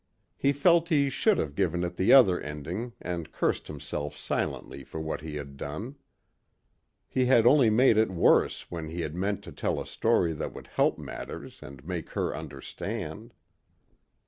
[0.35, 4.99] He felt he should have given it the other ending and cursed himself silently for
[4.99, 5.95] what he had done.
[7.07, 10.53] He had only made it worse when he had meant to tell a story that
[10.55, 13.33] would help matters and make her understand....